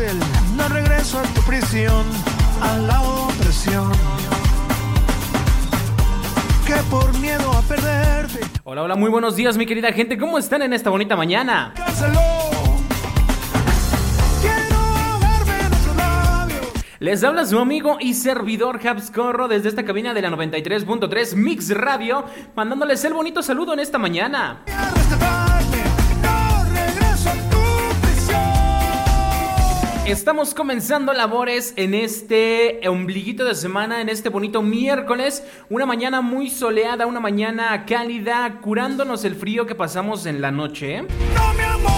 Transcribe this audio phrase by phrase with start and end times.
[0.00, 0.18] Cárcel,
[0.56, 2.06] no regreso a tu prisión,
[2.62, 3.90] a la opresión.
[6.66, 10.16] Que por miedo a perderte, Hola, hola, muy buenos días, mi querida gente.
[10.16, 11.74] ¿Cómo están en esta bonita mañana?
[17.00, 22.24] Les habla su amigo y servidor Habscorro desde esta cabina de la 93.3 Mix Radio,
[22.54, 24.62] mandándoles el bonito saludo en esta mañana.
[30.10, 36.50] Estamos comenzando labores en este ombliguito de semana, en este bonito miércoles, una mañana muy
[36.50, 41.02] soleada, una mañana cálida, curándonos el frío que pasamos en la noche.
[41.02, 41.89] No, mi amor.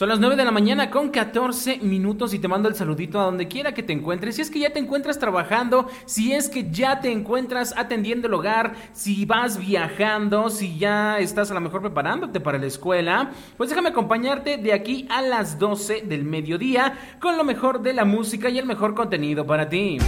[0.00, 3.24] Son las 9 de la mañana con 14 minutos y te mando el saludito a
[3.24, 4.36] donde quiera que te encuentres.
[4.36, 8.32] Si es que ya te encuentras trabajando, si es que ya te encuentras atendiendo el
[8.32, 13.68] hogar, si vas viajando, si ya estás a lo mejor preparándote para la escuela, pues
[13.68, 18.48] déjame acompañarte de aquí a las 12 del mediodía con lo mejor de la música
[18.48, 19.98] y el mejor contenido para ti.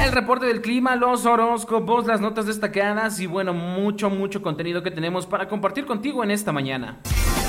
[0.00, 4.90] El reporte del clima, los horóscopos, las notas destacadas y bueno, mucho, mucho contenido que
[4.90, 6.98] tenemos para compartir contigo en esta mañana.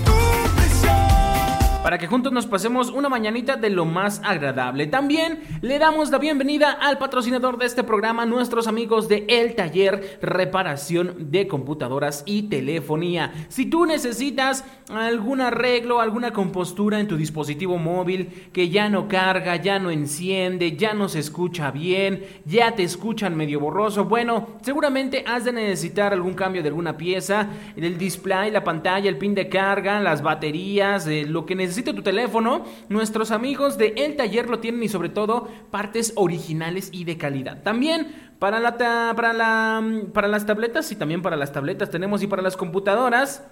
[1.83, 4.87] Para que juntos nos pasemos una mañanita de lo más agradable.
[4.87, 10.19] También le damos la bienvenida al patrocinador de este programa, nuestros amigos de El Taller
[10.21, 13.33] Reparación de Computadoras y Telefonía.
[13.49, 19.57] Si tú necesitas algún arreglo, alguna compostura en tu dispositivo móvil que ya no carga,
[19.57, 25.25] ya no enciende, ya no se escucha bien, ya te escuchan medio borroso, bueno, seguramente
[25.27, 29.49] has de necesitar algún cambio de alguna pieza, el display, la pantalla, el pin de
[29.49, 34.59] carga, las baterías, eh, lo que necesite tu teléfono, nuestros amigos de El Taller lo
[34.59, 37.63] tienen y sobre todo partes originales y de calidad.
[37.63, 39.83] También para, la para, la,
[40.13, 43.45] para las tabletas y también para las tabletas tenemos y para las computadoras.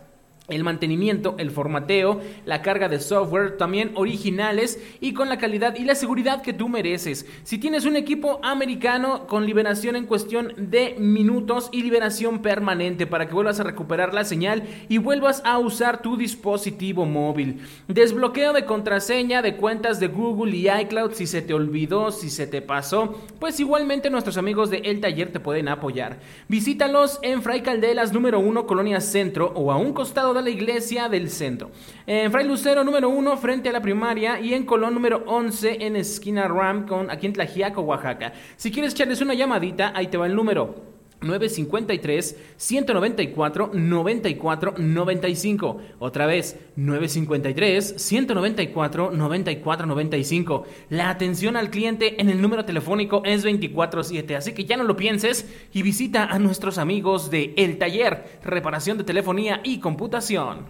[0.49, 5.85] El mantenimiento, el formateo, la carga de software, también originales y con la calidad y
[5.85, 7.27] la seguridad que tú mereces.
[7.45, 13.29] Si tienes un equipo americano con liberación en cuestión de minutos y liberación permanente para
[13.29, 17.61] que vuelvas a recuperar la señal y vuelvas a usar tu dispositivo móvil.
[17.87, 22.47] Desbloqueo de contraseña de cuentas de Google y iCloud si se te olvidó, si se
[22.47, 26.19] te pasó, pues igualmente nuestros amigos de El Taller te pueden apoyar.
[26.49, 31.09] Visítalos en Fray Caldelas número 1, Colonia Centro o a un costado de la iglesia
[31.09, 31.71] del centro.
[32.07, 35.97] En Fray Lucero número 1 frente a la primaria y en Colón número 11 en
[35.97, 38.33] esquina Ram con aquí en Tlajiaco, Oaxaca.
[38.57, 40.88] Si quieres echarles una llamadita, ahí te va el número.
[41.21, 45.79] 953 194 94 95.
[45.99, 50.65] Otra vez, 953 194 94 95.
[50.91, 54.97] La atención al cliente en el número telefónico es 24/7, así que ya no lo
[54.97, 60.67] pienses y visita a nuestros amigos de El Taller, reparación de telefonía y computación.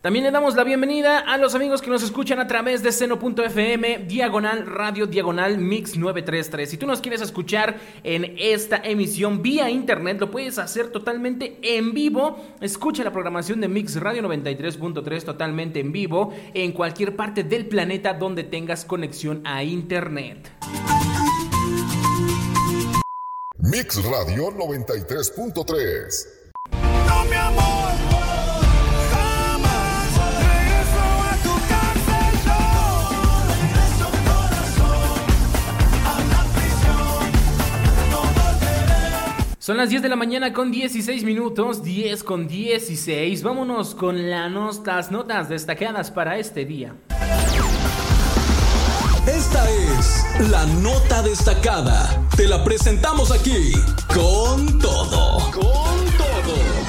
[0.00, 4.04] También le damos la bienvenida a los amigos que nos escuchan a través de seno.fm,
[4.06, 6.70] diagonal radio, diagonal mix 933.
[6.70, 11.94] Si tú nos quieres escuchar en esta emisión vía internet, lo puedes hacer totalmente en
[11.94, 12.40] vivo.
[12.60, 18.14] Escucha la programación de Mix Radio 93.3 totalmente en vivo en cualquier parte del planeta
[18.14, 20.48] donde tengas conexión a internet.
[23.58, 26.37] Mix Radio 93.3.
[39.68, 43.42] Son las 10 de la mañana con 16 minutos, 10 con 16.
[43.42, 46.94] Vámonos con las notas destacadas para este día.
[49.26, 52.08] Esta es la nota destacada.
[52.34, 53.72] Te la presentamos aquí
[54.14, 55.36] con todo.
[55.52, 56.87] Con todo.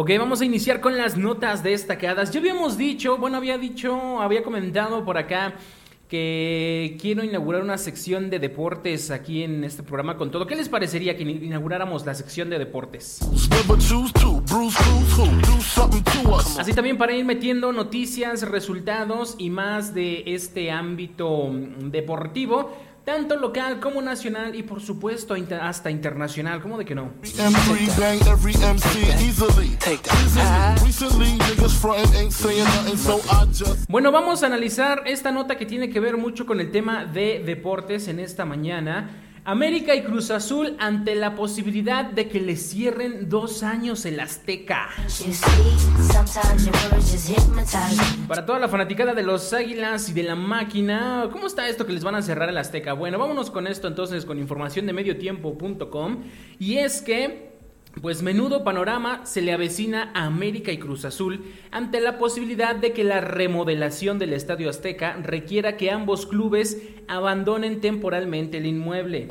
[0.00, 2.30] Ok, vamos a iniciar con las notas destacadas.
[2.30, 5.54] Ya habíamos dicho, bueno, había dicho, había comentado por acá
[6.08, 10.46] que quiero inaugurar una sección de deportes aquí en este programa con todo.
[10.46, 13.18] ¿Qué les parecería que inauguráramos la sección de deportes?
[16.60, 21.50] Así también para ir metiendo noticias, resultados y más de este ámbito
[21.80, 22.70] deportivo
[23.08, 27.10] tanto local como nacional y por supuesto hasta internacional, ¿cómo de que no?
[33.88, 37.42] Bueno, vamos a analizar esta nota que tiene que ver mucho con el tema de
[37.46, 39.27] deportes en esta mañana.
[39.48, 44.90] América y Cruz Azul ante la posibilidad de que le cierren dos años el Azteca.
[48.28, 51.94] Para toda la fanaticada de los Águilas y de la máquina, ¿cómo está esto que
[51.94, 52.92] les van a cerrar el Azteca?
[52.92, 56.24] Bueno, vámonos con esto entonces con información de mediotiempo.com.
[56.58, 57.47] Y es que
[58.00, 62.92] pues menudo panorama se le avecina a América y Cruz Azul ante la posibilidad de
[62.92, 66.78] que la remodelación del Estadio Azteca requiera que ambos clubes
[67.08, 69.28] abandonen temporalmente el inmueble.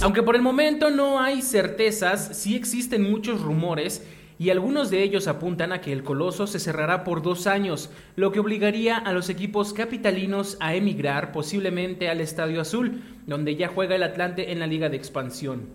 [0.00, 4.02] Aunque por el momento no hay certezas, sí existen muchos rumores
[4.38, 8.32] y algunos de ellos apuntan a que el Coloso se cerrará por dos años, lo
[8.32, 13.94] que obligaría a los equipos capitalinos a emigrar posiblemente al Estadio Azul, donde ya juega
[13.94, 15.68] el Atlante en la Liga de Expansión.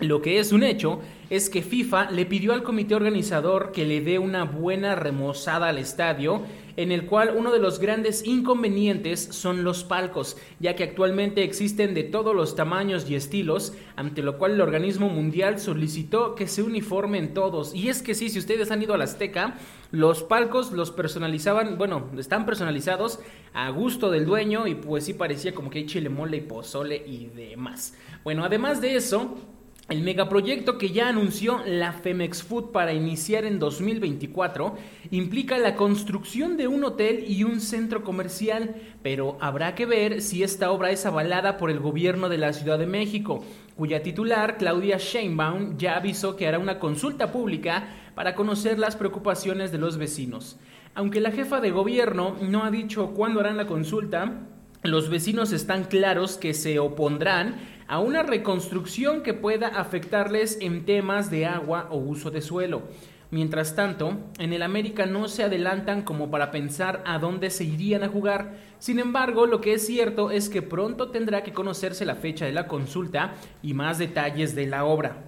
[0.00, 4.00] Lo que es un hecho es que FIFA le pidió al comité organizador que le
[4.00, 6.42] dé una buena remozada al estadio,
[6.76, 11.94] en el cual uno de los grandes inconvenientes son los palcos, ya que actualmente existen
[11.94, 16.62] de todos los tamaños y estilos, ante lo cual el organismo mundial solicitó que se
[16.62, 17.74] uniformen todos.
[17.74, 19.56] Y es que sí, si ustedes han ido a la Azteca,
[19.90, 23.20] los palcos los personalizaban, bueno, están personalizados
[23.52, 26.96] a gusto del dueño y pues sí parecía como que hay chile mole y pozole
[27.06, 27.94] y demás.
[28.24, 29.36] Bueno, además de eso,
[29.90, 34.76] el megaproyecto que ya anunció la Femex Food para iniciar en 2024
[35.10, 40.42] implica la construcción de un hotel y un centro comercial, pero habrá que ver si
[40.42, 43.44] esta obra es avalada por el gobierno de la Ciudad de México,
[43.76, 49.70] cuya titular, Claudia Sheinbaum, ya avisó que hará una consulta pública para conocer las preocupaciones
[49.70, 50.56] de los vecinos.
[50.94, 54.46] Aunque la jefa de gobierno no ha dicho cuándo harán la consulta,
[54.84, 57.56] los vecinos están claros que se opondrán
[57.88, 62.82] a una reconstrucción que pueda afectarles en temas de agua o uso de suelo.
[63.30, 68.04] Mientras tanto, en el América no se adelantan como para pensar a dónde se irían
[68.04, 68.58] a jugar.
[68.78, 72.52] Sin embargo, lo que es cierto es que pronto tendrá que conocerse la fecha de
[72.52, 75.24] la consulta y más detalles de la obra.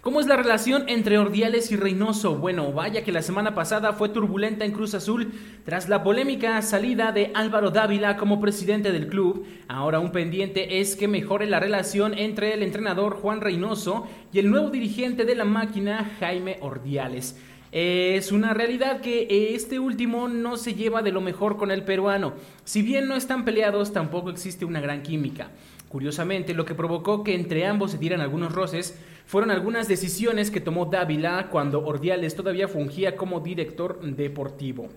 [0.00, 2.36] ¿Cómo es la relación entre Ordiales y Reynoso?
[2.36, 5.32] Bueno, vaya que la semana pasada fue turbulenta en Cruz Azul
[5.64, 9.44] tras la polémica salida de Álvaro Dávila como presidente del club.
[9.66, 14.50] Ahora un pendiente es que mejore la relación entre el entrenador Juan Reynoso y el
[14.50, 17.36] nuevo dirigente de la máquina Jaime Ordiales.
[17.72, 22.34] Es una realidad que este último no se lleva de lo mejor con el peruano.
[22.64, 25.50] Si bien no están peleados, tampoco existe una gran química.
[25.88, 30.60] Curiosamente, lo que provocó que entre ambos se dieran algunos roces fueron algunas decisiones que
[30.60, 34.88] tomó Dávila cuando Ordiales todavía fungía como director deportivo.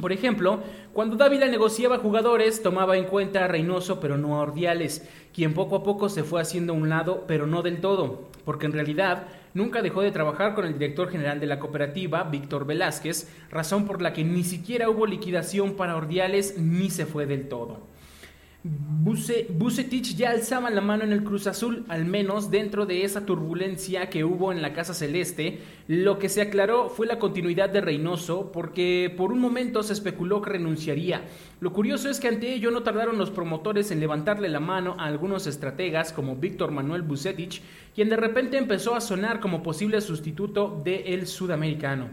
[0.00, 0.60] Por ejemplo,
[0.92, 5.76] cuando Dávila negociaba jugadores, tomaba en cuenta a Reynoso, pero no a Ordiales, quien poco
[5.76, 9.28] a poco se fue haciendo a un lado, pero no del todo, porque en realidad
[9.54, 14.02] nunca dejó de trabajar con el director general de la cooperativa, Víctor Velázquez, razón por
[14.02, 17.93] la que ni siquiera hubo liquidación para Ordiales ni se fue del todo.
[18.66, 24.08] Bucetich ya alzaba la mano en el Cruz Azul, al menos dentro de esa turbulencia
[24.08, 25.58] que hubo en la Casa Celeste.
[25.86, 30.40] Lo que se aclaró fue la continuidad de Reynoso, porque por un momento se especuló
[30.40, 31.24] que renunciaría.
[31.60, 35.04] Lo curioso es que ante ello no tardaron los promotores en levantarle la mano a
[35.04, 37.60] algunos estrategas como Víctor Manuel Bucetich,
[37.94, 42.08] quien de repente empezó a sonar como posible sustituto del sudamericano.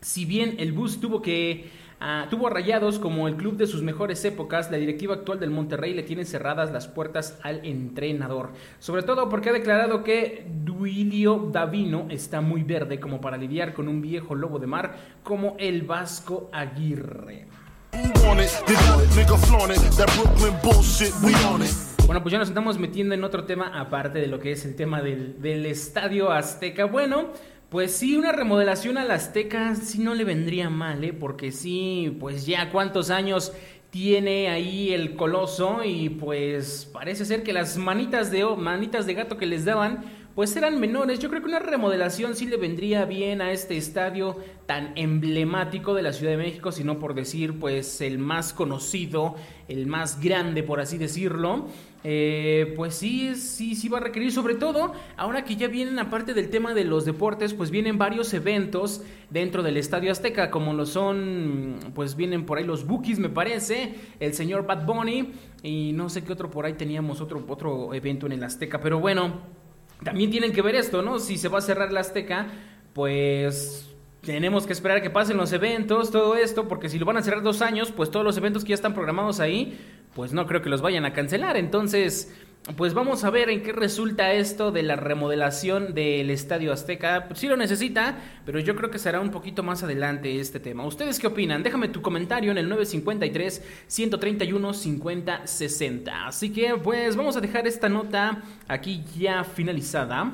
[0.00, 1.68] Si bien el Bus tuvo que
[2.02, 4.70] Ah, tuvo Rayados como el club de sus mejores épocas.
[4.70, 8.52] La directiva actual del Monterrey le tiene cerradas las puertas al entrenador.
[8.78, 13.86] Sobre todo porque ha declarado que Duilio Davino está muy verde como para lidiar con
[13.86, 17.46] un viejo lobo de mar como el Vasco Aguirre.
[22.06, 24.74] Bueno, pues ya nos estamos metiendo en otro tema aparte de lo que es el
[24.74, 26.86] tema del, del Estadio Azteca.
[26.86, 27.28] Bueno,
[27.70, 31.12] pues sí, una remodelación al Azteca sí no le vendría mal, ¿eh?
[31.12, 33.52] Porque sí, pues ya cuántos años
[33.90, 39.36] tiene ahí el coloso y pues parece ser que las manitas de, manitas de gato
[39.36, 41.18] que les daban pues eran menores.
[41.18, 46.02] Yo creo que una remodelación sí le vendría bien a este estadio tan emblemático de
[46.02, 49.34] la Ciudad de México, si no por decir, pues el más conocido,
[49.68, 51.66] el más grande, por así decirlo.
[52.02, 56.32] Eh, pues sí, sí, sí va a requerir, sobre todo ahora que ya vienen, aparte
[56.32, 60.86] del tema de los deportes, pues vienen varios eventos dentro del Estadio Azteca, como lo
[60.86, 65.32] son, pues vienen por ahí los Bookies, me parece, el señor Bad Bunny,
[65.62, 68.98] y no sé qué otro por ahí teníamos otro, otro evento en el Azteca, pero
[68.98, 69.59] bueno.
[70.04, 71.18] También tienen que ver esto, ¿no?
[71.18, 72.46] Si se va a cerrar la Azteca,
[72.94, 73.90] pues
[74.22, 77.22] tenemos que esperar a que pasen los eventos, todo esto, porque si lo van a
[77.22, 79.78] cerrar dos años, pues todos los eventos que ya están programados ahí,
[80.14, 81.56] pues no creo que los vayan a cancelar.
[81.56, 82.34] Entonces,
[82.76, 87.28] pues vamos a ver en qué resulta esto de la remodelación del Estadio Azteca.
[87.34, 90.84] Sí lo necesita, pero yo creo que será un poquito más adelante este tema.
[90.86, 91.62] ¿Ustedes qué opinan?
[91.62, 96.26] Déjame tu comentario en el 953 131 5060.
[96.26, 100.30] Así que pues vamos a dejar esta nota aquí ya finalizada.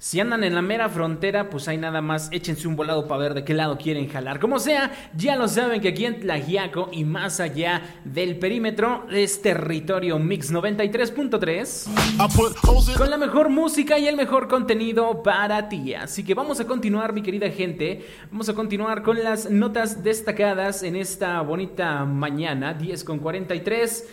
[0.00, 3.34] Si andan en la mera frontera, pues hay nada más, échense un volado para ver
[3.34, 4.40] de qué lado quieren jalar.
[4.40, 4.90] Como sea,
[5.22, 10.52] ya lo saben que aquí en Tlajiaco y más allá del perímetro es territorio Mix
[10.52, 15.94] 93.3 con la mejor música y el mejor contenido para ti.
[15.94, 18.04] Así que vamos a continuar, mi querida gente.
[18.32, 24.08] Vamos a continuar con las notas destacadas en esta bonita mañana, 10 con 43.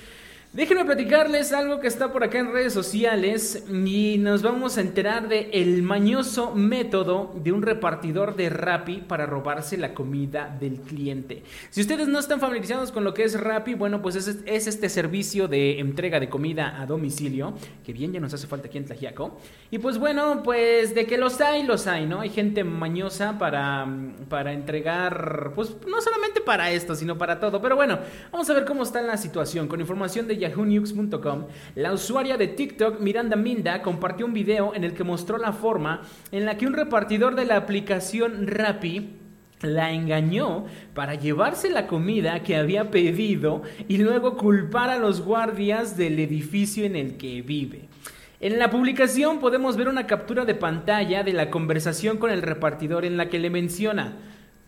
[0.52, 5.28] Déjenme platicarles algo que está por acá en redes sociales y nos vamos a enterar
[5.28, 11.44] de el mañoso método de un repartidor de Rappi para robarse la comida del cliente.
[11.70, 15.48] Si ustedes no están familiarizados con lo que es Rappi, bueno, pues es, este servicio
[15.48, 17.54] de entrega de comida a domicilio,
[17.86, 19.38] que bien ya nos hace falta aquí en Tlajiaco.
[19.70, 22.22] Y pues bueno, pues de que los hay, los hay, ¿no?
[22.22, 23.88] Hay gente mañosa para,
[24.30, 27.62] para entregar, pues no solamente para esto, sino para todo.
[27.62, 28.00] Pero bueno,
[28.32, 33.00] vamos a ver cómo está la situación con información de yahoonews.com, la usuaria de TikTok
[33.00, 36.74] Miranda Minda compartió un video en el que mostró la forma en la que un
[36.74, 39.10] repartidor de la aplicación Rappi
[39.62, 45.98] la engañó para llevarse la comida que había pedido y luego culpar a los guardias
[45.98, 47.90] del edificio en el que vive.
[48.40, 53.04] En la publicación podemos ver una captura de pantalla de la conversación con el repartidor
[53.04, 54.14] en la que le menciona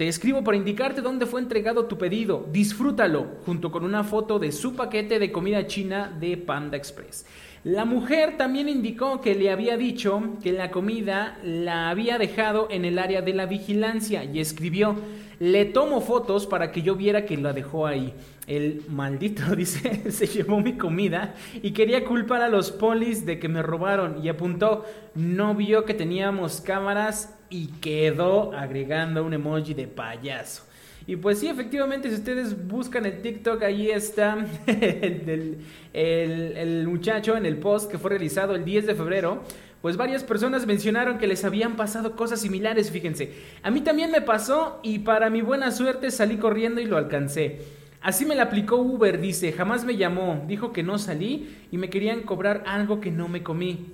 [0.01, 2.47] te escribo para indicarte dónde fue entregado tu pedido.
[2.51, 7.23] Disfrútalo, junto con una foto de su paquete de comida china de Panda Express.
[7.63, 12.83] La mujer también indicó que le había dicho que la comida la había dejado en
[12.83, 14.95] el área de la vigilancia y escribió,
[15.37, 18.11] le tomo fotos para que yo viera que la dejó ahí.
[18.51, 23.47] El maldito, dice, se llevó mi comida y quería culpar a los polis de que
[23.47, 24.83] me robaron y apuntó,
[25.15, 30.63] no vio que teníamos cámaras y quedó agregando un emoji de payaso.
[31.07, 35.59] Y pues sí, efectivamente, si ustedes buscan el TikTok, ahí está el,
[35.93, 39.43] el, muchacho en el post que fue realizado el 10 de febrero.
[39.81, 43.31] Pues varias personas mencionaron que les habían pasado cosas similares, fíjense.
[43.63, 47.79] A mí también me pasó y para mi buena suerte salí corriendo y lo alcancé.
[48.01, 51.91] Así me la aplicó Uber, dice, jamás me llamó, dijo que no salí y me
[51.91, 53.93] querían cobrar algo que no me comí.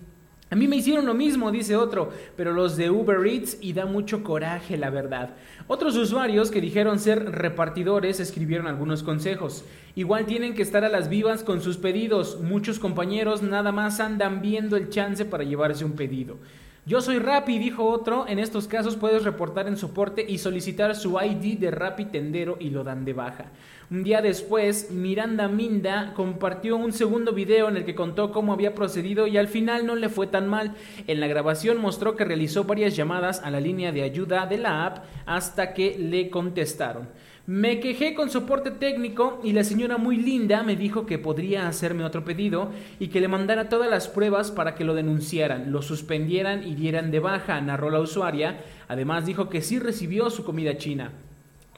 [0.50, 3.86] A mí me hicieron lo mismo, dice otro, pero los de Uber Eats y da
[3.86, 5.32] mucho coraje, la verdad.
[5.68, 9.66] Otros usuarios que dijeron ser repartidores escribieron algunos consejos.
[9.94, 12.40] Igual tienen que estar a las vivas con sus pedidos.
[12.40, 16.38] Muchos compañeros nada más andan viendo el chance para llevarse un pedido.
[16.86, 18.26] Yo soy Rappi, dijo otro.
[18.30, 22.70] En estos casos puedes reportar en soporte y solicitar su ID de Rappi Tendero y
[22.70, 23.52] lo dan de baja.
[23.90, 28.76] Un día después, Miranda Minda compartió un segundo video en el que contó cómo había
[28.76, 30.74] procedido y al final no le fue tan mal.
[31.08, 34.86] En la grabación mostró que realizó varias llamadas a la línea de ayuda de la
[34.86, 37.08] app hasta que le contestaron.
[37.46, 42.04] Me quejé con soporte técnico y la señora muy linda me dijo que podría hacerme
[42.04, 46.68] otro pedido y que le mandara todas las pruebas para que lo denunciaran, lo suspendieran
[46.68, 48.60] y dieran de baja, narró la usuaria.
[48.90, 51.14] Además dijo que sí recibió su comida china.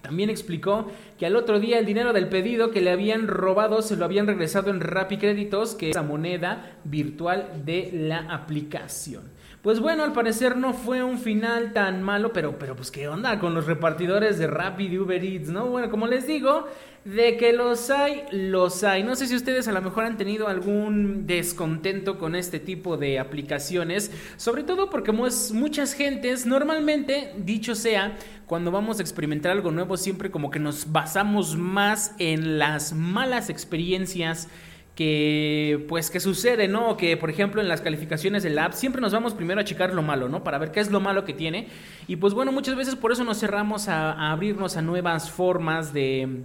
[0.01, 3.95] También explicó que al otro día el dinero del pedido que le habían robado se
[3.95, 9.23] lo habían regresado en Rappi Créditos, que es la moneda virtual de la aplicación.
[9.61, 13.39] Pues bueno, al parecer no fue un final tan malo, pero, pero pues qué onda
[13.39, 15.65] con los repartidores de Rappi de Uber Eats, ¿no?
[15.65, 16.65] Bueno, como les digo,
[17.03, 19.03] de que los hay, los hay.
[19.03, 23.19] No sé si ustedes a lo mejor han tenido algún descontento con este tipo de
[23.19, 28.17] aplicaciones, sobre todo porque muchas gentes, normalmente, dicho sea,
[28.49, 33.51] cuando vamos a experimentar algo nuevo, siempre como que nos basamos más en las malas
[33.51, 34.47] experiencias
[34.95, 36.97] que pues que sucede, ¿no?
[36.97, 40.01] Que por ejemplo en las calificaciones del app siempre nos vamos primero a checar lo
[40.01, 40.43] malo, ¿no?
[40.43, 41.67] Para ver qué es lo malo que tiene.
[42.07, 46.41] Y pues bueno, muchas veces por eso nos cerramos a, abrirnos a nuevas formas de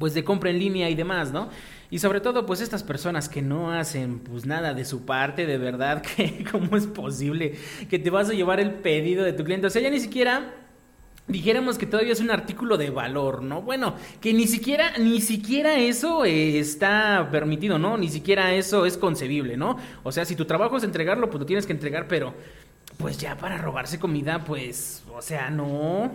[0.00, 1.48] pues de compra en línea y demás, ¿no?
[1.92, 5.58] Y sobre todo, pues estas personas que no hacen pues nada de su parte, de
[5.58, 7.54] verdad, que cómo es posible
[7.88, 9.68] que te vas a llevar el pedido de tu cliente.
[9.68, 10.65] O sea, ya ni siquiera
[11.28, 13.62] dijéramos que todavía es un artículo de valor, ¿no?
[13.62, 17.96] Bueno, que ni siquiera, ni siquiera eso eh, está permitido, ¿no?
[17.96, 19.76] Ni siquiera eso es concebible, ¿no?
[20.02, 22.34] O sea, si tu trabajo es entregarlo, pues lo tienes que entregar, pero
[22.98, 26.10] pues ya para robarse comida, pues, o sea, no.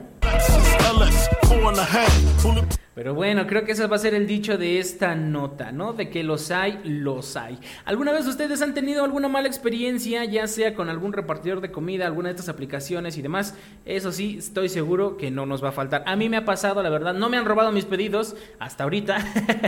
[2.93, 5.93] Pero bueno, creo que ese va a ser el dicho de esta nota, ¿no?
[5.93, 7.57] De que los hay, los hay.
[7.85, 12.05] ¿Alguna vez ustedes han tenido alguna mala experiencia, ya sea con algún repartidor de comida,
[12.05, 13.55] alguna de estas aplicaciones y demás?
[13.85, 16.03] Eso sí, estoy seguro que no nos va a faltar.
[16.05, 19.25] A mí me ha pasado, la verdad, no me han robado mis pedidos hasta ahorita.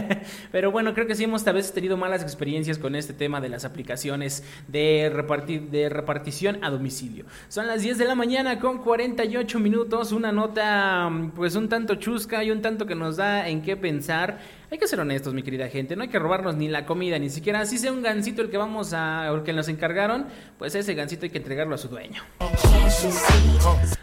[0.52, 4.44] Pero bueno, creo que sí hemos tenido malas experiencias con este tema de las aplicaciones
[4.68, 7.24] de, repartir, de repartición a domicilio.
[7.48, 12.44] Son las 10 de la mañana con 48 minutos, una nota pues un tanto chusca
[12.44, 14.40] y un tanto que nos da en qué pensar.
[14.72, 15.96] Hay que ser honestos, mi querida gente.
[15.96, 18.58] No hay que robarnos ni la comida, ni siquiera así sea un gansito el que
[18.58, 19.28] vamos a.
[19.28, 20.26] el que nos encargaron.
[20.58, 22.24] Pues ese gansito hay que entregarlo a su dueño.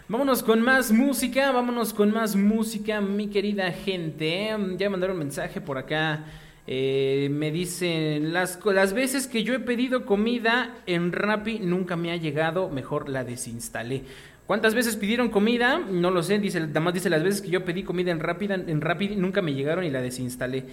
[0.08, 1.50] Vámonos con más música.
[1.52, 4.56] Vámonos con más música, mi querida gente.
[4.76, 6.24] Ya mandaron un mensaje por acá.
[6.66, 12.12] Eh, me dicen, las, las veces que yo he pedido comida en Rappi nunca me
[12.12, 14.04] ha llegado, mejor la desinstalé.
[14.50, 15.78] ¿Cuántas veces pidieron comida?
[15.78, 18.80] No lo sé, dice, más dice las veces que yo pedí comida en Rapid, en
[18.80, 20.64] Rapid nunca me llegaron y la desinstalé.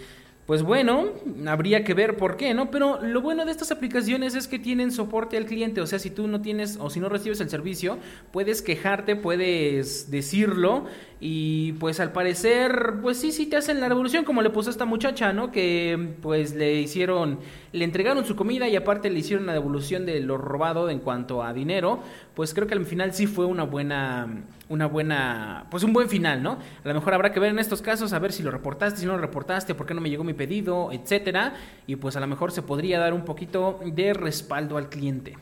[0.48, 1.10] Pues bueno,
[1.46, 2.72] habría que ver por qué, ¿no?
[2.72, 6.10] Pero lo bueno de estas aplicaciones es que tienen soporte al cliente, o sea, si
[6.10, 8.00] tú no tienes o si no recibes el servicio,
[8.32, 10.86] puedes quejarte, puedes decirlo
[11.20, 14.72] y pues al parecer, pues sí, sí te hacen la revolución como le puso a
[14.72, 15.52] esta muchacha, ¿no?
[15.52, 17.40] Que pues le hicieron,
[17.74, 21.44] le entregaron su comida y aparte le hicieron la devolución de lo robado en cuanto
[21.44, 22.02] a dinero,
[22.38, 24.28] pues creo que al final sí fue una buena
[24.70, 26.60] una buena, pues un buen final, ¿no?
[26.84, 29.08] A lo mejor habrá que ver en estos casos a ver si lo reportaste, si
[29.08, 31.56] no lo reportaste, por qué no me llegó mi pedido, etcétera,
[31.88, 35.36] y pues a lo mejor se podría dar un poquito de respaldo al cliente.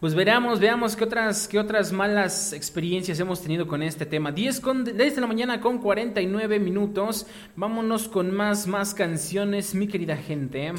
[0.00, 4.30] Pues veamos, veamos qué otras, qué otras malas experiencias hemos tenido con este tema.
[4.30, 7.26] 10 con, desde la mañana con 49 minutos.
[7.56, 10.74] Vámonos con más, más canciones, mi querida gente.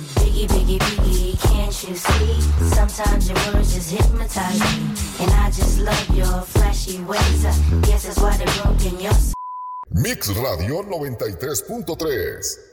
[9.89, 12.67] Mix Radio 93.3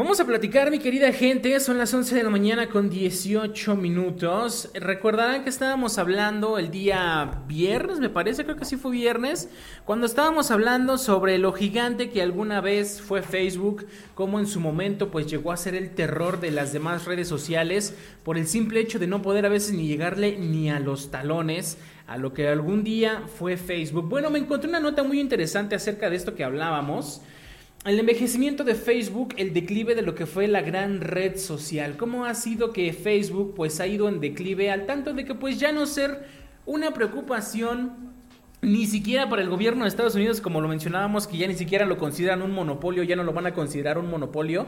[0.00, 1.60] Vamos a platicar, mi querida gente.
[1.60, 4.70] Son las 11 de la mañana con 18 minutos.
[4.72, 9.50] Recordarán que estábamos hablando el día viernes, me parece, creo que sí fue viernes,
[9.84, 15.10] cuando estábamos hablando sobre lo gigante que alguna vez fue Facebook, como en su momento
[15.10, 18.98] pues llegó a ser el terror de las demás redes sociales por el simple hecho
[18.98, 22.84] de no poder a veces ni llegarle ni a los talones a lo que algún
[22.84, 24.08] día fue Facebook.
[24.08, 27.20] Bueno, me encontré una nota muy interesante acerca de esto que hablábamos
[27.86, 31.96] el envejecimiento de Facebook, el declive de lo que fue la gran red social.
[31.96, 35.58] ¿Cómo ha sido que Facebook pues ha ido en declive al tanto de que pues
[35.58, 36.26] ya no ser
[36.66, 38.12] una preocupación
[38.60, 41.86] ni siquiera para el gobierno de Estados Unidos, como lo mencionábamos, que ya ni siquiera
[41.86, 44.66] lo consideran un monopolio, ya no lo van a considerar un monopolio,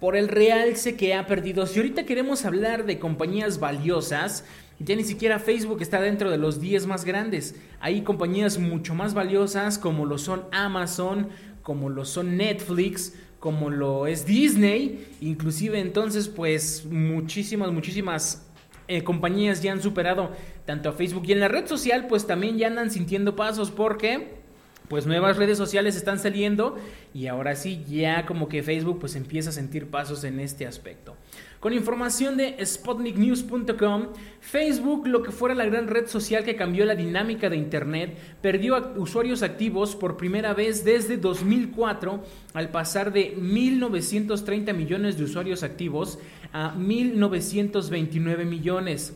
[0.00, 1.66] por el realce que ha perdido.
[1.66, 4.44] Si ahorita queremos hablar de compañías valiosas,
[4.80, 7.54] ya ni siquiera Facebook está dentro de los 10 más grandes.
[7.80, 11.28] Hay compañías mucho más valiosas como lo son Amazon,
[11.62, 15.06] como lo son Netflix, como lo es Disney.
[15.20, 18.46] Inclusive entonces pues muchísimas, muchísimas
[18.88, 20.30] eh, compañías ya han superado
[20.66, 24.40] tanto a Facebook y en la red social pues también ya andan sintiendo pasos porque
[24.88, 26.76] pues nuevas redes sociales están saliendo
[27.14, 31.14] y ahora sí ya como que Facebook pues empieza a sentir pasos en este aspecto.
[31.60, 34.06] Con información de sputniknews.com,
[34.40, 38.94] Facebook, lo que fuera la gran red social que cambió la dinámica de Internet, perdió
[38.96, 46.18] usuarios activos por primera vez desde 2004 al pasar de 1.930 millones de usuarios activos
[46.50, 49.12] a 1.929 millones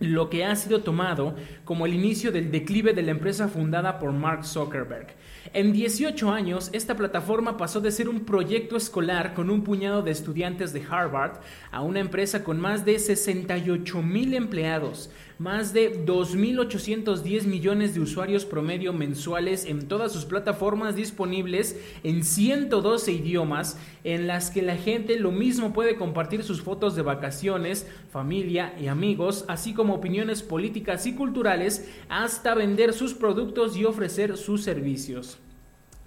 [0.00, 4.12] lo que ha sido tomado como el inicio del declive de la empresa fundada por
[4.12, 5.08] Mark Zuckerberg.
[5.54, 10.10] En 18 años, esta plataforma pasó de ser un proyecto escolar con un puñado de
[10.10, 17.44] estudiantes de Harvard a una empresa con más de 68 mil empleados, más de 2.810
[17.44, 24.50] millones de usuarios promedio mensuales en todas sus plataformas disponibles en 112 idiomas, en las
[24.50, 29.72] que la gente lo mismo puede compartir sus fotos de vacaciones, familia y amigos, así
[29.72, 35.37] como opiniones políticas y culturales, hasta vender sus productos y ofrecer sus servicios.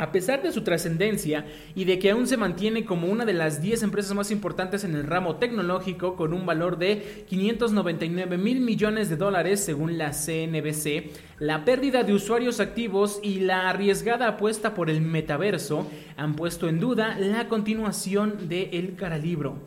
[0.01, 3.61] A pesar de su trascendencia y de que aún se mantiene como una de las
[3.61, 9.11] 10 empresas más importantes en el ramo tecnológico con un valor de 599 mil millones
[9.11, 14.89] de dólares según la CNBC, la pérdida de usuarios activos y la arriesgada apuesta por
[14.89, 15.87] el metaverso
[16.17, 19.59] han puesto en duda la continuación de El Caralibro.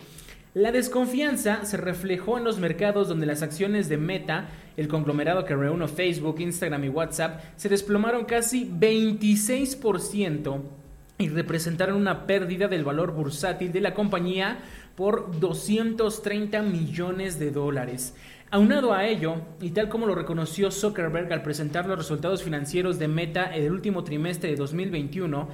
[0.54, 5.56] La desconfianza se reflejó en los mercados donde las acciones de Meta, el conglomerado que
[5.56, 10.60] reúne Facebook, Instagram y WhatsApp, se desplomaron casi 26%
[11.18, 14.58] y representaron una pérdida del valor bursátil de la compañía
[14.94, 18.14] por 230 millones de dólares.
[18.52, 23.08] Aunado a ello, y tal como lo reconoció Zuckerberg al presentar los resultados financieros de
[23.08, 25.48] Meta en el último trimestre de 2021,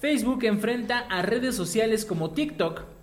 [0.00, 2.95] Facebook enfrenta a redes sociales como TikTok,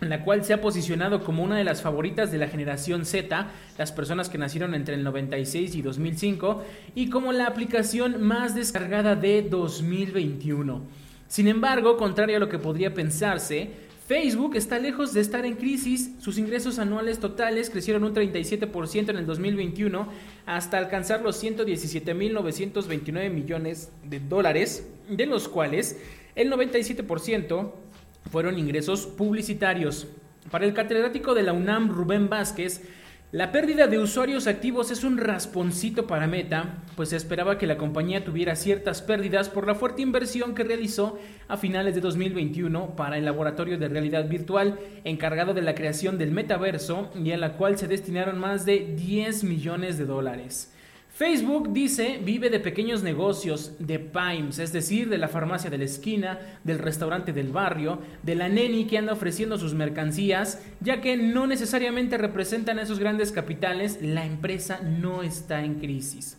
[0.00, 3.48] en la cual se ha posicionado como una de las favoritas de la generación Z,
[3.76, 6.62] las personas que nacieron entre el 96 y 2005,
[6.94, 10.82] y como la aplicación más descargada de 2021.
[11.26, 13.70] Sin embargo, contrario a lo que podría pensarse,
[14.06, 19.18] Facebook está lejos de estar en crisis, sus ingresos anuales totales crecieron un 37% en
[19.18, 20.08] el 2021
[20.46, 25.98] hasta alcanzar los 117.929 millones de dólares, de los cuales
[26.36, 27.70] el 97%
[28.30, 30.06] fueron ingresos publicitarios.
[30.50, 32.82] Para el catedrático de la UNAM, Rubén Vázquez,
[33.30, 37.76] la pérdida de usuarios activos es un rasponcito para Meta, pues se esperaba que la
[37.76, 43.18] compañía tuviera ciertas pérdidas por la fuerte inversión que realizó a finales de 2021 para
[43.18, 47.76] el laboratorio de realidad virtual encargado de la creación del metaverso y a la cual
[47.76, 50.72] se destinaron más de 10 millones de dólares.
[51.18, 55.84] Facebook dice vive de pequeños negocios, de PIMES, es decir, de la farmacia de la
[55.84, 61.16] esquina, del restaurante del barrio, de la neni que anda ofreciendo sus mercancías, ya que
[61.16, 66.36] no necesariamente representan esos grandes capitales, la empresa no está en crisis.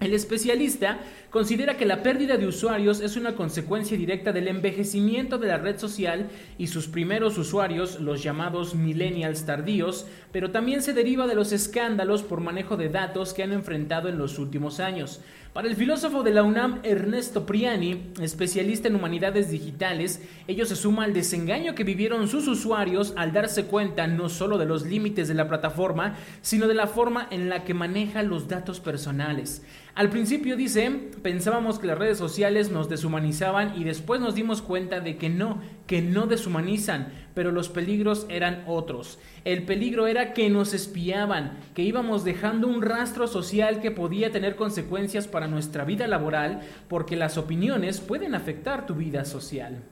[0.00, 0.98] El especialista
[1.30, 5.78] considera que la pérdida de usuarios es una consecuencia directa del envejecimiento de la red
[5.78, 11.52] social y sus primeros usuarios, los llamados millennials tardíos, pero también se deriva de los
[11.52, 15.20] escándalos por manejo de datos que han enfrentado en los últimos años.
[15.52, 21.04] Para el filósofo de la UNAM, Ernesto Priani, especialista en humanidades digitales, ello se suma
[21.04, 25.34] al desengaño que vivieron sus usuarios al darse cuenta no solo de los límites de
[25.34, 29.62] la plataforma, sino de la forma en la que maneja los datos personales.
[29.94, 30.90] Al principio dice,
[31.22, 35.60] pensábamos que las redes sociales nos deshumanizaban y después nos dimos cuenta de que no,
[35.86, 39.18] que no deshumanizan, pero los peligros eran otros.
[39.44, 44.56] El peligro era que nos espiaban, que íbamos dejando un rastro social que podía tener
[44.56, 49.82] consecuencias para nuestra vida laboral porque las opiniones pueden afectar tu vida social.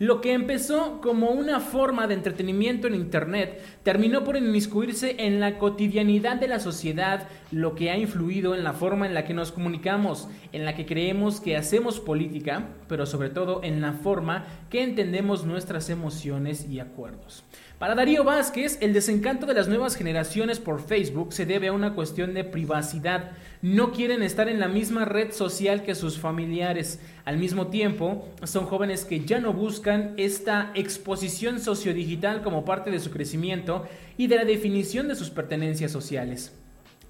[0.00, 5.58] Lo que empezó como una forma de entretenimiento en Internet terminó por inmiscuirse en la
[5.58, 9.50] cotidianidad de la sociedad, lo que ha influido en la forma en la que nos
[9.50, 14.84] comunicamos, en la que creemos que hacemos política, pero sobre todo en la forma que
[14.84, 17.42] entendemos nuestras emociones y acuerdos.
[17.78, 21.94] Para Darío Vázquez, el desencanto de las nuevas generaciones por Facebook se debe a una
[21.94, 23.30] cuestión de privacidad.
[23.62, 26.98] No quieren estar en la misma red social que sus familiares.
[27.24, 32.98] Al mismo tiempo, son jóvenes que ya no buscan esta exposición sociodigital como parte de
[32.98, 33.86] su crecimiento
[34.16, 36.52] y de la definición de sus pertenencias sociales.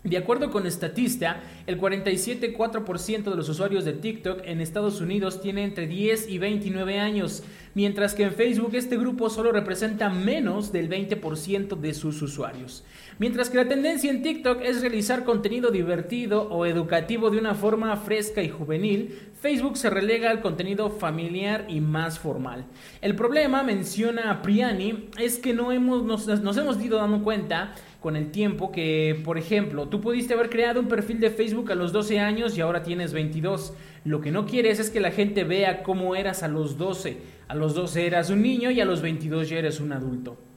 [0.04, 5.64] De acuerdo con Statista, el 47,4% de los usuarios de TikTok en Estados Unidos tiene
[5.64, 7.42] entre 10 y 29 años,
[7.74, 12.84] mientras que en Facebook este grupo solo representa menos del 20% de sus usuarios.
[13.18, 17.96] Mientras que la tendencia en TikTok es realizar contenido divertido o educativo de una forma
[17.96, 22.66] fresca y juvenil, Facebook se relega al contenido familiar y más formal.
[23.00, 28.16] El problema, menciona Priani, es que no hemos, nos, nos hemos ido dando cuenta con
[28.16, 31.92] el tiempo que, por ejemplo, tú pudiste haber creado un perfil de Facebook a los
[31.92, 33.74] 12 años y ahora tienes 22.
[34.04, 37.18] Lo que no quieres es que la gente vea cómo eras a los 12.
[37.48, 40.47] A los 12 eras un niño y a los 22 ya eres un adulto.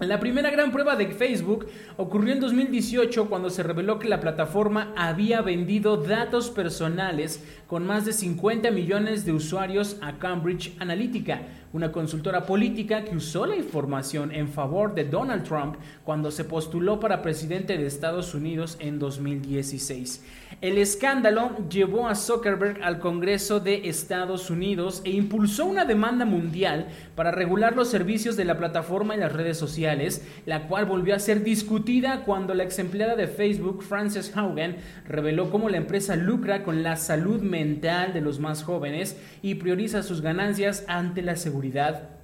[0.00, 4.92] La primera gran prueba de Facebook ocurrió en 2018 cuando se reveló que la plataforma
[4.96, 11.90] había vendido datos personales con más de 50 millones de usuarios a Cambridge Analytica, una
[11.90, 17.20] consultora política que usó la información en favor de Donald Trump cuando se postuló para
[17.20, 20.22] presidente de Estados Unidos en 2016.
[20.60, 26.88] El escándalo llevó a Zuckerberg al Congreso de Estados Unidos e impulsó una demanda mundial
[27.14, 31.20] para regular los servicios de la plataforma y las redes sociales, la cual volvió a
[31.20, 36.64] ser discutida cuando la ex empleada de Facebook, Frances Haugen, reveló cómo la empresa lucra
[36.64, 42.17] con la salud mental de los más jóvenes y prioriza sus ganancias ante la seguridad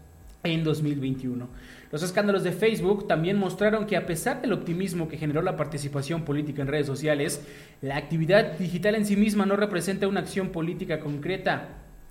[0.44, 1.48] en 2021.
[1.90, 6.24] Los escándalos de Facebook también mostraron que a pesar del optimismo que generó la participación
[6.24, 7.42] política en redes sociales,
[7.83, 11.68] la actividad digital en sí misma no representa una acción política concreta,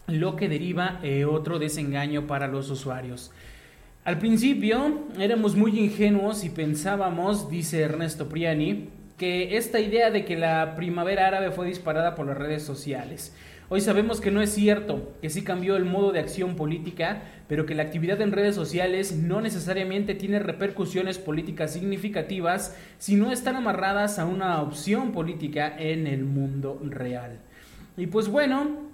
[0.08, 3.32] lo que deriva eh, otro desengaño para los usuarios.
[4.04, 10.36] Al principio éramos muy ingenuos y pensábamos, dice Ernesto Priani, que esta idea de que
[10.36, 13.34] la primavera árabe fue disparada por las redes sociales.
[13.70, 17.66] Hoy sabemos que no es cierto, que sí cambió el modo de acción política, pero
[17.66, 23.56] que la actividad en redes sociales no necesariamente tiene repercusiones políticas significativas si no están
[23.56, 27.40] amarradas a una opción política en el mundo real.
[27.96, 28.92] Y pues bueno,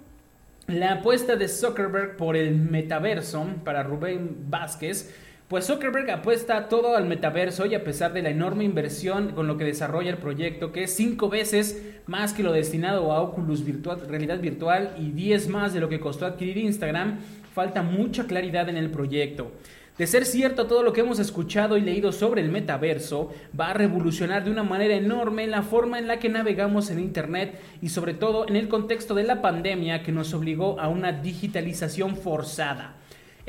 [0.68, 5.12] la apuesta de Zuckerberg por el metaverso para Rubén Vázquez
[5.50, 9.56] pues Zuckerberg apuesta todo al metaverso y a pesar de la enorme inversión con lo
[9.56, 14.00] que desarrolla el proyecto, que es cinco veces más que lo destinado a Oculus virtual,
[14.06, 17.18] realidad virtual y 10 más de lo que costó adquirir Instagram,
[17.52, 19.50] falta mucha claridad en el proyecto.
[19.98, 23.74] De ser cierto todo lo que hemos escuchado y leído sobre el metaverso, va a
[23.74, 28.14] revolucionar de una manera enorme la forma en la que navegamos en Internet y sobre
[28.14, 32.99] todo en el contexto de la pandemia que nos obligó a una digitalización forzada.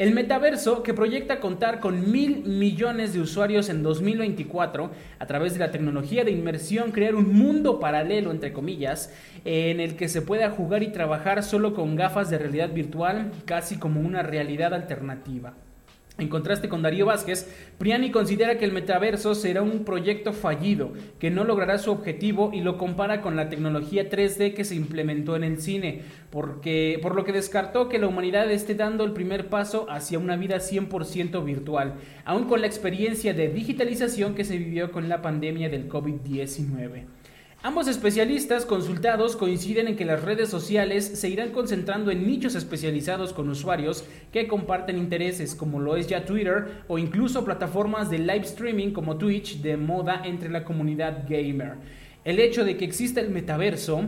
[0.02, 5.60] El metaverso, que proyecta contar con mil millones de usuarios en 2024, a través de
[5.60, 9.14] la tecnología de inmersión, crear un mundo paralelo, entre comillas,
[9.46, 13.78] en el que se pueda jugar y trabajar solo con gafas de realidad virtual, casi
[13.78, 15.54] como una realidad alternativa.
[16.18, 21.32] En contraste con Darío Vázquez, Priani considera que el metaverso será un proyecto fallido, que
[21.32, 25.44] no logrará su objetivo y lo compara con la tecnología 3D que se implementó en
[25.44, 29.88] el cine, porque, por lo que descartó que la humanidad esté dando el primer paso
[29.90, 31.96] hacia una vida 100% virtual,
[32.26, 37.06] aun con la experiencia de digitalización que se vivió con la pandemia del COVID-19.
[37.64, 43.34] Ambos especialistas consultados coinciden en que las redes sociales se irán concentrando en nichos especializados
[43.34, 48.42] con usuarios que comparten intereses, como lo es ya Twitter o incluso plataformas de live
[48.46, 51.76] streaming como Twitch de moda entre la comunidad gamer.
[52.26, 54.06] El hecho de que exista el metaverso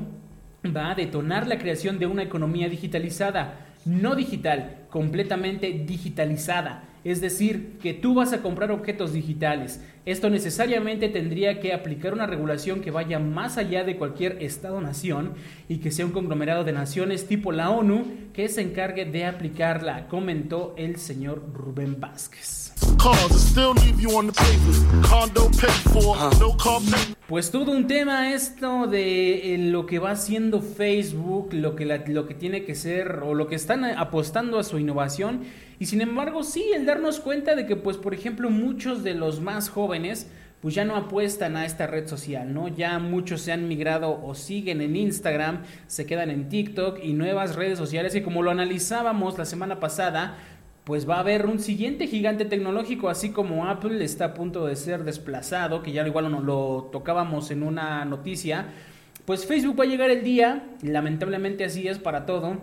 [0.76, 7.78] va a detonar la creación de una economía digitalizada, no digital, completamente digitalizada es decir,
[7.82, 9.82] que tú vas a comprar objetos digitales.
[10.06, 15.34] Esto necesariamente tendría que aplicar una regulación que vaya más allá de cualquier Estado-nación
[15.68, 20.08] y que sea un conglomerado de naciones tipo la ONU que se encargue de aplicarla,
[20.08, 22.74] comentó el señor Rubén Vázquez.
[27.28, 32.28] Pues todo un tema esto de eh, lo que va haciendo Facebook, lo que, lo
[32.28, 35.42] que tiene que ser o lo que están apostando a su innovación.
[35.80, 39.42] Y sin embargo sí el darnos cuenta de que pues por ejemplo muchos de los
[39.42, 40.28] más jóvenes
[40.62, 42.70] pues ya no apuestan a esta red social, ¿no?
[42.70, 47.58] Ya muchos se han migrado o siguen en Instagram, se quedan en TikTok y nuevas
[47.58, 48.14] redes sociales.
[48.14, 50.38] Que como lo analizábamos la semana pasada,
[50.86, 54.78] pues va a haber un siguiente gigante tecnológico, así como Apple está a punto de
[54.78, 58.68] ser desplazado, que ya igual no lo tocábamos en una noticia,
[59.26, 62.58] pues Facebook va a llegar el día, lamentablemente así es para todo,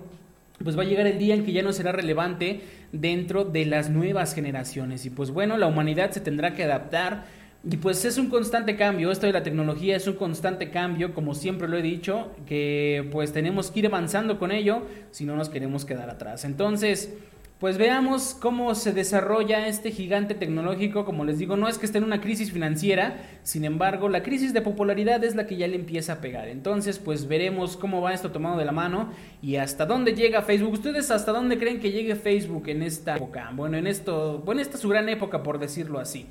[0.62, 2.61] pues va a llegar el día en que ya no será relevante
[2.92, 5.07] dentro de las nuevas generaciones.
[5.07, 7.25] Y pues bueno, la humanidad se tendrá que adaptar.
[7.68, 11.35] Y pues es un constante cambio, esto de la tecnología es un constante cambio, como
[11.35, 15.51] siempre lo he dicho, que pues tenemos que ir avanzando con ello si no nos
[15.51, 16.46] queremos quedar atrás.
[16.46, 17.12] Entonces,
[17.61, 21.05] pues veamos cómo se desarrolla este gigante tecnológico.
[21.05, 24.55] Como les digo, no es que esté en una crisis financiera, sin embargo, la crisis
[24.55, 26.49] de popularidad es la que ya le empieza a pegar.
[26.49, 30.73] Entonces, pues veremos cómo va esto tomado de la mano y hasta dónde llega Facebook.
[30.73, 33.53] ¿Ustedes hasta dónde creen que llegue Facebook en esta época?
[33.55, 36.27] Bueno, en esto, bueno, esta es su gran época, por decirlo así.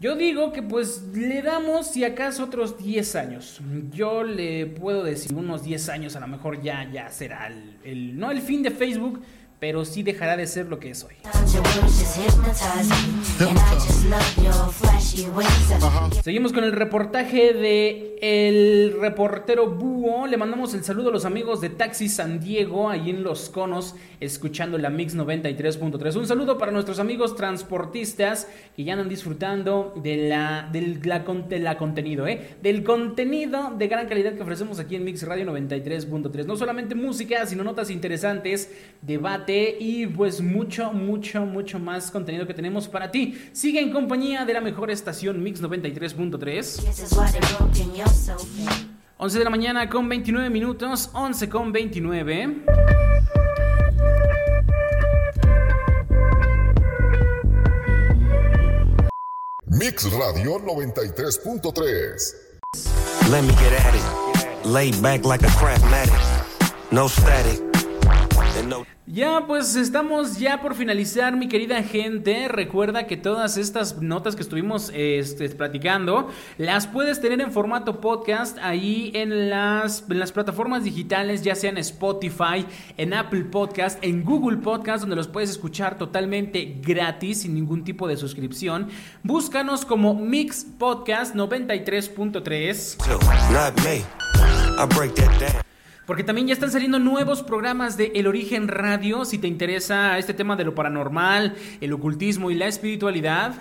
[0.00, 3.60] Yo digo que pues le damos si acaso otros 10 años.
[3.92, 8.18] Yo le puedo decir unos 10 años a lo mejor ya, ya será el, el
[8.18, 9.20] no el fin de Facebook,
[9.60, 11.14] pero sí dejará de ser lo que es hoy.
[16.22, 20.26] Seguimos con el reportaje de el reportero Búho.
[20.26, 23.96] Le mandamos el saludo a los amigos de Taxi San Diego, ahí en Los Conos,
[24.20, 26.16] escuchando la Mix 93.3.
[26.16, 31.24] Un saludo para nuestros amigos transportistas que ya andan disfrutando de la, del la,
[31.58, 32.56] la contenido, ¿eh?
[32.62, 36.46] del contenido de gran calidad que ofrecemos aquí en Mix Radio 93.3.
[36.46, 38.70] No solamente música, sino notas interesantes,
[39.02, 43.38] debate y pues mucho, mucho, mucho más contenido que tenemos para ti.
[43.52, 46.80] Sigue en compañía de la mejor estación Mix 93.3.
[49.16, 52.64] 11 de la mañana con 29 minutos, 11 con 29.
[59.66, 62.34] Mix Radio 93.3.
[63.30, 64.04] Let me get at it.
[64.66, 66.20] Lay back like a craftmatic.
[66.90, 67.67] No static.
[69.06, 72.46] Ya pues estamos ya por finalizar mi querida gente.
[72.48, 76.28] Recuerda que todas estas notas que estuvimos este, platicando
[76.58, 81.70] las puedes tener en formato podcast ahí en las, en las plataformas digitales, ya sea
[81.70, 82.66] en Spotify,
[82.98, 88.06] en Apple Podcast, en Google Podcast, donde los puedes escuchar totalmente gratis, sin ningún tipo
[88.08, 88.88] de suscripción.
[89.22, 92.96] Búscanos como Mix Podcast 93.3.
[96.08, 99.26] Porque también ya están saliendo nuevos programas de El Origen Radio.
[99.26, 103.52] Si te interesa este tema de lo paranormal, el ocultismo y la espiritualidad.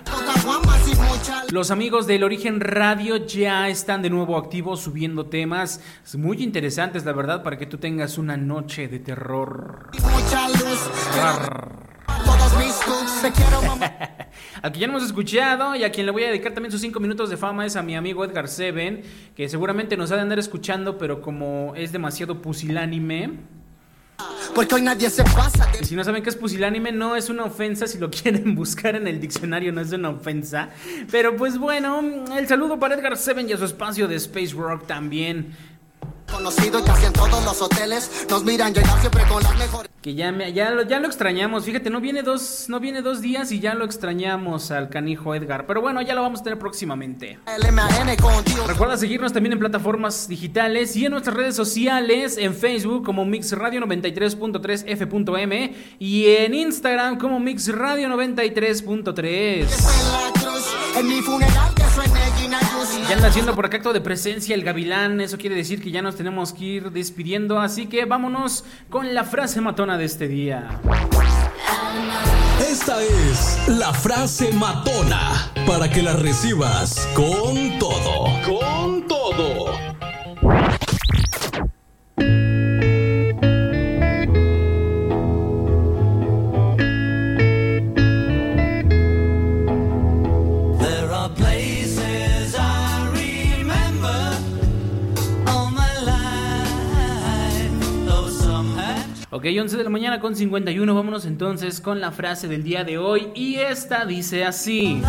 [1.51, 5.81] Los amigos de El Origen Radio ya están de nuevo activos subiendo temas
[6.13, 9.91] muy interesantes, la verdad, para que tú tengas una noche de terror.
[14.67, 16.99] Al que ya hemos escuchado y a quien le voy a dedicar también sus 5
[16.99, 19.01] minutos de fama es a mi amigo Edgar Seven,
[19.33, 23.31] que seguramente nos ha de andar escuchando, pero como es demasiado pusilánime.
[24.53, 27.45] Porque hoy nadie se pasa de si no saben qué es pusilánime, no es una
[27.45, 27.87] ofensa.
[27.87, 30.67] Si lo quieren buscar en el diccionario, no es una ofensa.
[31.09, 32.01] Pero pues bueno,
[32.37, 35.55] el saludo para Edgar Seven y a su espacio de Space Rock también.
[36.27, 39.89] Conocido y casi en todos los hoteles nos miran llegar siempre con las mejores.
[40.01, 41.65] Que ya, me- ya, lo, ya lo extrañamos.
[41.65, 45.65] Fíjate, no viene, dos, no viene dos días y ya lo extrañamos al canijo Edgar.
[45.65, 47.39] Pero bueno, ya lo vamos a tener próximamente.
[48.67, 53.51] Recuerda seguirnos también en plataformas digitales y en nuestras redes sociales, en Facebook como Mix
[53.53, 59.25] Radio 93.3 F.M y en Instagram como Mix Radio 93.3.
[59.25, 61.73] En la cruz, en mi funeral
[63.07, 66.01] Ya anda haciendo por acá acto de presencia el gavilán, eso quiere decir que ya
[66.01, 70.81] nos tenemos que ir despidiendo, así que vámonos con la frase matona de este día.
[72.59, 78.25] Esta es la frase matona para que la recibas con todo.
[78.45, 79.66] Con todo.
[99.67, 103.27] 11 de la mañana con 51, vámonos entonces con la frase del día de hoy
[103.35, 105.01] y esta dice así.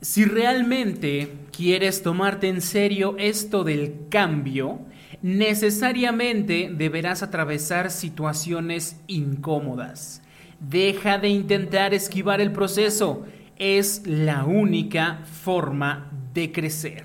[0.00, 4.78] Si realmente quieres tomarte en serio esto del cambio,
[5.20, 10.22] necesariamente deberás atravesar situaciones incómodas.
[10.60, 13.26] Deja de intentar esquivar el proceso.
[13.56, 17.04] Es la única forma de crecer.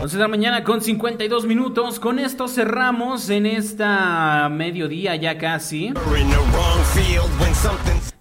[0.00, 2.00] 11 de la mañana con 52 minutos.
[2.00, 5.92] Con esto cerramos en esta mediodía ya casi.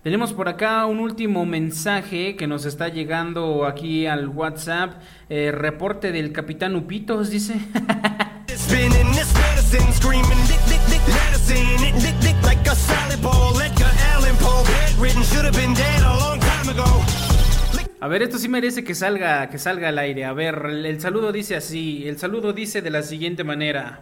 [0.04, 5.02] Tenemos por acá un último mensaje que nos está llegando aquí al WhatsApp.
[5.30, 7.56] Eh, reporte del capitán Upitos, dice.
[14.40, 14.66] a salad ball.
[14.66, 17.04] Edgar Allan Poe, bedridden, should have been dead a long time ago.
[18.02, 20.26] A ver, esto sí merece que salga, que salga al aire.
[20.26, 22.08] A ver, el, el saludo dice así.
[22.08, 24.02] El saludo dice de la siguiente manera.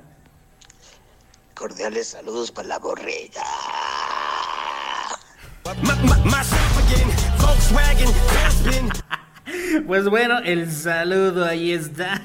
[1.58, 3.44] cordiales saludos para la borrega.
[9.86, 12.22] Pues bueno, el saludo ahí está.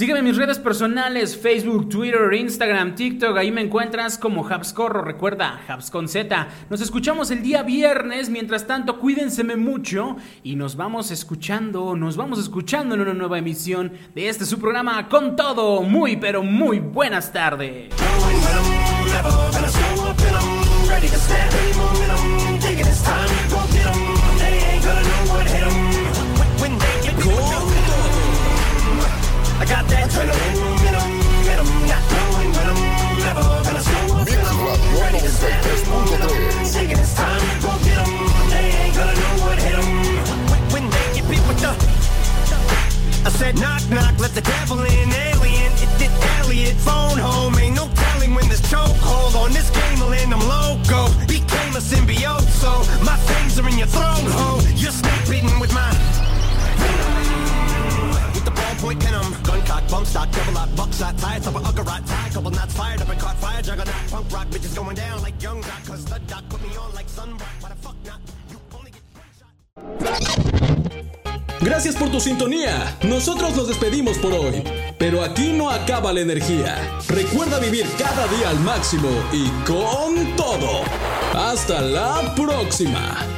[0.02, 5.60] Sígueme en mis redes personales, Facebook, Twitter, Instagram, TikTok, ahí me encuentras como Habscorro, recuerda,
[5.68, 6.48] Habs con Z.
[6.68, 12.40] Nos escuchamos el día viernes, mientras tanto cuídense mucho y nos vamos escuchando, nos vamos
[12.40, 15.82] escuchando en una nueva emisión de este su programa con todo.
[15.82, 17.94] Muy pero muy buenas tardes.
[75.82, 76.76] Acaba la energía.
[77.08, 80.82] Recuerda vivir cada día al máximo y con todo.
[81.34, 83.31] Hasta la próxima.